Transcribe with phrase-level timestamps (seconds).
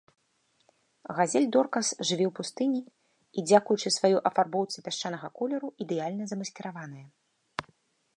[1.17, 7.05] Газель-доркас жыве ў пустыні і, дзякуючы сваёй афарбоўцы пясчанага колеру, ідэальна замаскіраваная.